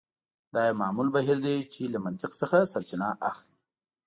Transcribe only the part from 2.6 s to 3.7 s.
سرچینه اخلي